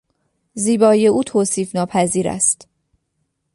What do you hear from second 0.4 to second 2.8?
زیبایی او توصیفناپذیر است.